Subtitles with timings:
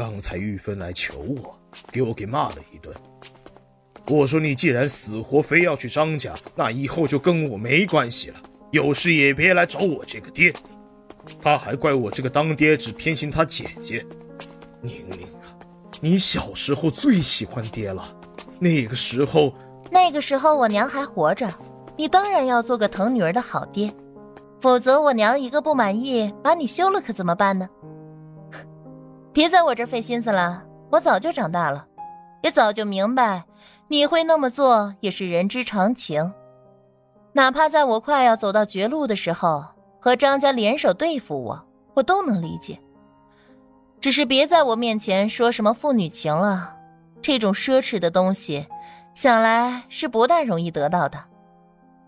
[0.00, 1.54] 刚才玉芬来求我，
[1.92, 2.90] 给我给骂了一顿。
[4.08, 8.40] 我说你既然死活非要去张家，那以后就跟我没关系了，
[8.70, 10.54] 有事也别来找我这个爹。
[11.42, 14.02] 他还怪我这个当爹只偏心他姐姐。
[14.80, 15.52] 宁宁啊，
[16.00, 18.16] 你小时候最喜欢爹了，
[18.58, 19.52] 那个时候，
[19.90, 21.46] 那个时候我娘还活着，
[21.98, 23.92] 你当然要做个疼女儿的好爹，
[24.62, 27.68] 否则我娘一个不满意把你休了可怎么办呢？
[29.32, 31.86] 别在我这费心思了，我早就长大了，
[32.42, 33.44] 也早就明白
[33.88, 36.32] 你会那么做也是人之常情，
[37.32, 39.64] 哪怕在我快要走到绝路的时候。
[40.02, 41.62] 和张家联手对付我，
[41.92, 42.80] 我都能理解。
[44.00, 46.74] 只是别在我面前说什么父女情了，
[47.20, 48.66] 这种奢侈的东西，
[49.14, 51.22] 想来是不大容易得到的。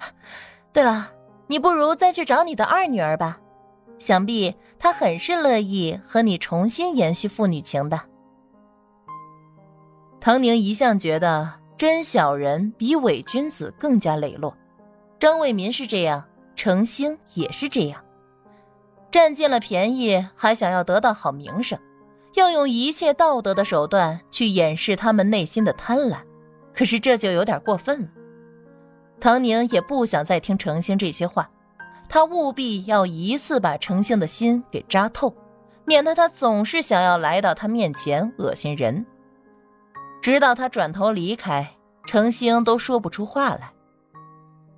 [0.72, 1.10] 对了，
[1.48, 3.38] 你不如再去找你的二女儿吧，
[3.98, 8.00] 想必他很是乐意和你重新延续父女情的。
[10.20, 14.56] 唐宁一向觉得真小人比伪君子更加磊落，
[15.18, 16.24] 张卫民是这样。
[16.54, 18.04] 程兴也是这样，
[19.10, 21.76] 占尽了便宜，还想要得到好名声，
[22.34, 26.18] 要用一切道德的手段去掩饰他们内心的贪婪，
[26.72, 28.08] 可是这就有点过分了。
[29.18, 31.50] 唐宁也不想再听程兴这些话，
[32.12, 35.34] 他务必要一次把程兴的心给扎透，
[35.86, 39.06] 免得他总是想要来到他面前恶心人。
[40.20, 41.74] 直到他转头离开，
[42.04, 43.72] 程兴都说不出话来，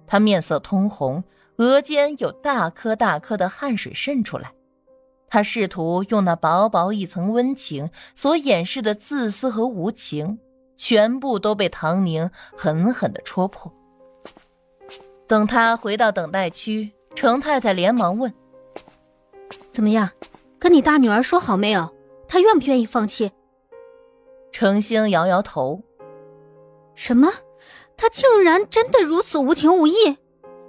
[0.07, 1.25] 他面色通红。
[1.57, 4.53] 额间有大颗大颗的汗水渗出来，
[5.29, 10.39] 他试图用那薄薄一层温情所掩饰的自私和无情，
[10.77, 13.73] 全部都被唐宁狠狠的戳破。
[15.27, 18.33] 等他回到等待区，程太太连忙问
[19.71, 20.11] ：“怎么样，
[20.59, 21.95] 跟你大女儿说好没有？
[22.29, 23.31] 她愿不愿意放弃？”
[24.53, 25.83] 程星摇摇头
[26.95, 27.33] ：“什么？
[27.97, 30.19] 他竟然真的如此无情无义？”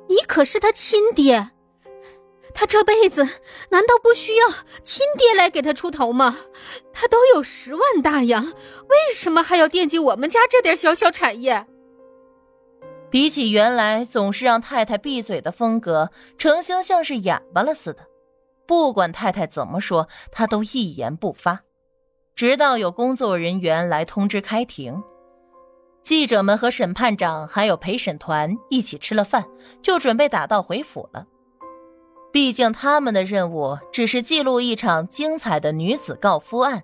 [0.08, 1.50] 你可是他亲爹，
[2.53, 3.28] 他这辈子
[3.69, 4.48] 难道不需要
[4.84, 6.38] 亲爹来给他出头吗？
[6.94, 11.66] 他都有十万大洋，为什么还要惦记我们家这点小小产业？
[13.16, 18.00] 比起原来总是让太太闭嘴的风格，程兴像是哑巴了似的，
[18.68, 21.62] 不管太太怎么说，他都一言不发，
[22.36, 25.02] 直到有工作人员来通知开庭。
[26.04, 29.46] 记者们和审判长还有陪审团一起吃了饭，
[29.81, 31.25] 就准备打道回府了。
[32.34, 36.84] 毕竟他们的任务只是记录一场精彩的女子告夫案，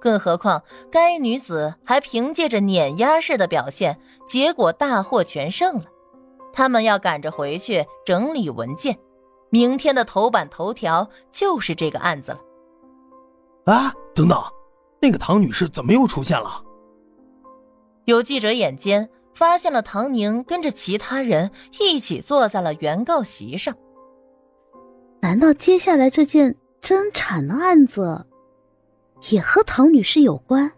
[0.00, 5.84] 更何况该女子还凭借着碾压式的表现，结果大获全胜了。
[6.52, 8.98] 他们要赶着回去整理文件，
[9.50, 12.40] 明天的头版头条就是这个案子了。
[13.72, 14.42] 啊，等等，
[15.00, 16.64] 那个唐女士怎么又出现了？
[18.06, 23.72] 有记者眼尖，发现了唐宁跟着其他人一起坐在了原告席上。
[25.20, 28.26] 难道接下来这件争产的案子
[29.28, 30.72] 也和唐女士有关？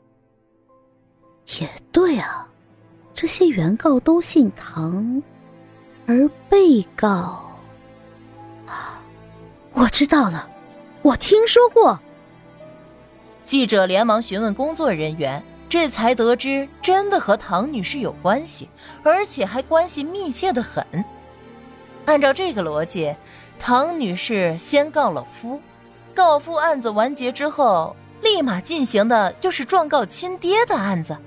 [1.60, 2.48] 也对啊，
[3.14, 5.22] 这些原告都姓唐，
[6.06, 7.48] 而被告……
[9.72, 10.48] 我知道了，
[11.02, 11.98] 我听说过。
[13.44, 15.42] 记者连忙询问工作人员。
[15.68, 18.68] 这才得知，真的和唐女士有关系，
[19.02, 20.84] 而且还关系密切的很。
[22.04, 23.16] 按照这个逻辑，
[23.58, 25.58] 唐女士先告了夫，
[26.12, 31.18] 告夫案子完结之后，立马进行的就是状告亲爹的案子。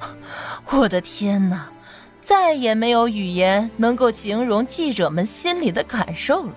[0.70, 1.70] 我的天哪，
[2.22, 6.54] 再也没有语言能够形容记者们心里的感受了。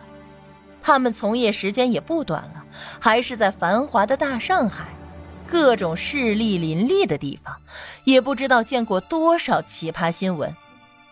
[0.82, 2.64] 他们从业时间也不短了，
[3.00, 4.88] 还是在繁华的大上海。
[5.46, 7.58] 各种势力林立的地方，
[8.06, 10.56] 也不知道见过多少奇葩新闻。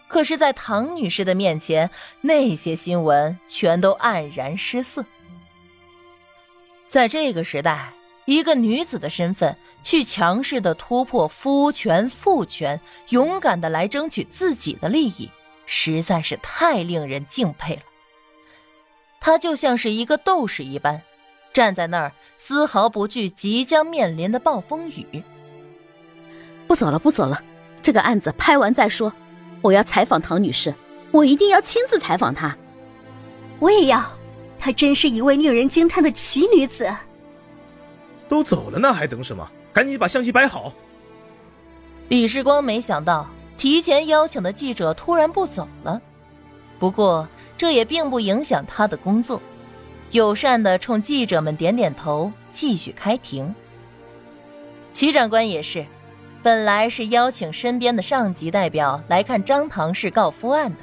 [0.07, 5.05] 可是，在唐女士的面前，那些新闻全都黯然失色。
[6.87, 7.93] 在这个时代，
[8.31, 12.79] 一个女子的身份去强势的突破夫权父权，
[13.09, 15.29] 勇敢的来争取自己的利益，
[15.65, 17.81] 实在是太令人敬佩了。
[19.19, 21.01] 她就像是一个斗士一般，
[21.51, 22.11] 站在那儿。
[22.37, 25.23] 丝毫不惧即将面临的暴风雨。
[26.65, 27.39] 不走了，不走了，
[27.83, 29.13] 这个案子拍完再说。
[29.61, 30.73] 我要采访唐女士，
[31.11, 32.57] 我一定要亲自采访她。
[33.59, 34.03] 我也要，
[34.57, 36.91] 她真是一位令人惊叹的奇女子。
[38.31, 39.45] 都走了呢，还等什么？
[39.73, 40.71] 赶紧把相机摆好。
[42.07, 46.01] 李世光没想到提前邀请的记者突然不走了，
[46.79, 49.41] 不过这也并不影响他的工作。
[50.11, 53.53] 友善的冲记者们点点头，继续开庭。
[54.93, 55.85] 齐长官也是，
[56.41, 60.77] 本来是邀请身边的上级代表来看张唐氏告夫案的，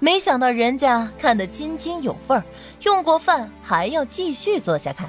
[0.00, 2.42] 没想到人家看得津津有味儿，
[2.82, 5.08] 用过饭还要继续坐下看，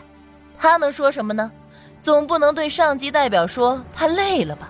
[0.57, 1.51] 他能说什么呢？
[2.03, 4.69] 总不能对上级代表说他累了吧？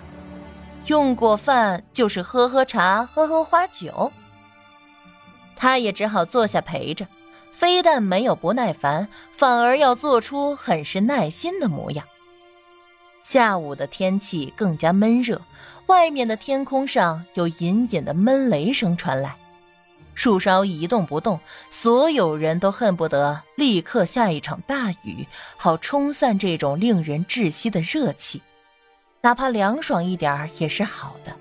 [0.86, 4.12] 用过饭就是喝喝茶，喝喝花酒。
[5.56, 7.06] 他也只好坐下陪着，
[7.52, 12.06] 非但没有不耐烦，反而要做出很是耐心的模样。
[13.22, 15.40] 下午的天气更加闷热，
[15.86, 19.36] 外面的天空上有隐隐的闷雷声传来，
[20.14, 21.40] 树梢一动不动，
[21.70, 25.26] 所有人都恨不得立刻下一场大雨，
[25.56, 28.40] 好冲散这种令人窒息的热气，
[29.20, 31.36] 哪怕凉爽一点也是好的，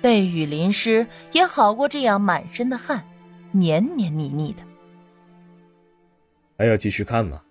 [0.00, 3.06] 被雨淋湿也好过这样满身的汗，
[3.52, 4.62] 黏黏腻腻的。
[6.58, 7.42] 还要继续看吗？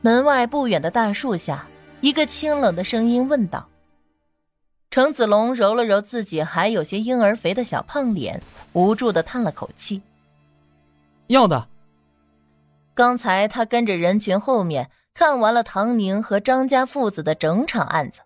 [0.00, 1.66] 门外不远的大树下。
[2.00, 3.66] 一个清冷的声音问道
[4.94, 8.40] ：“程子龙揉了揉自己还有些婴儿肥的小胖脸，
[8.74, 10.00] 无助的叹了口气。
[11.26, 11.66] 要的。
[12.94, 18.20] 刚才他跟着人群后面看完了唐宁和张家父子的整场案子，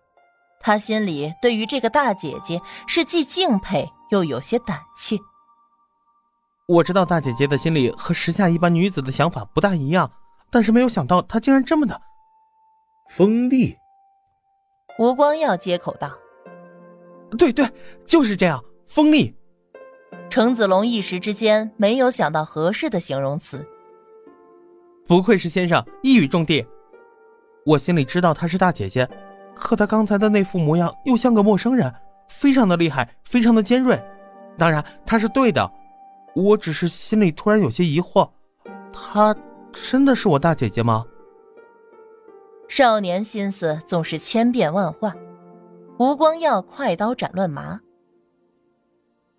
[0.59, 5.17] 他心里对于这个大姐姐是既敬佩又有些胆怯。
[6.67, 10.11] 我知道大姐姐的心里和时下一般女子的想法不大一样，
[10.51, 11.99] 但是没有想到她竟然这么的。”
[13.09, 13.75] 锋利，
[14.99, 16.15] 吴光耀接口道
[17.37, 17.69] ：“对对，
[18.05, 19.35] 就是这样，锋利。”
[20.29, 23.67] 程子龙一时之间没有想到合适的形容词。
[25.07, 26.65] 不愧是先生，一语中的。
[27.65, 29.09] 我心里知道她是大姐姐，
[29.55, 31.91] 可她刚才的那副模样又像个陌生人，
[32.29, 33.99] 非常的厉害，非常的尖锐。
[34.55, 35.71] 当然，她是对的，
[36.35, 38.29] 我只是心里突然有些疑惑，
[38.93, 39.35] 她
[39.71, 41.03] 真的是我大姐姐吗？
[42.67, 45.15] 少年心思总是千变万化，
[45.99, 47.77] 吴光耀快刀斩乱麻。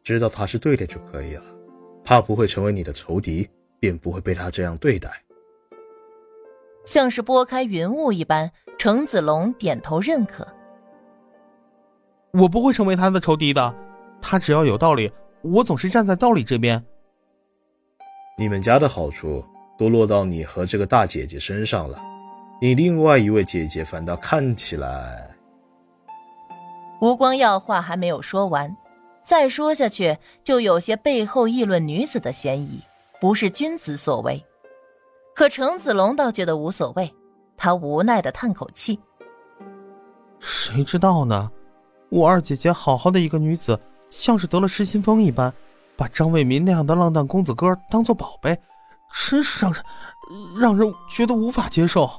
[0.04, 1.44] 知道他是对的就可以了，
[2.04, 3.48] 他不会成为你的仇敌，
[3.78, 5.10] 便不会被他这样对待。
[6.84, 10.46] 像是拨开云雾一般，程子龙点头认可。
[12.32, 13.74] 我不会成为他的仇敌的，
[14.20, 15.10] 他只要有道理，
[15.40, 16.84] 我总是站在道理这边。
[18.36, 19.42] 你们家的好处
[19.78, 21.98] 都落到你和这个大姐姐身上了。
[22.60, 25.29] 你另外一位姐姐反倒看起来……
[27.00, 28.76] 吴光耀话还没有说完，
[29.22, 32.82] 再说下去就有些背后议论女子的嫌疑，
[33.18, 34.44] 不是君子所为。
[35.34, 37.10] 可程子龙倒觉得无所谓，
[37.56, 39.00] 他无奈的叹口气
[40.40, 41.50] ：“谁知道呢？
[42.10, 43.80] 我二姐姐好好的一个女子，
[44.10, 45.50] 像是得了失心疯一般，
[45.96, 48.58] 把张卫民那样的浪荡公子哥当做宝贝，
[49.30, 49.82] 真是让人
[50.58, 52.10] 让人觉得无法接受。”